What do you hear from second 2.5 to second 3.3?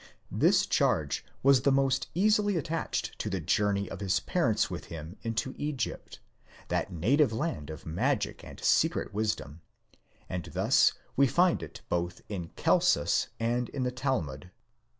attached to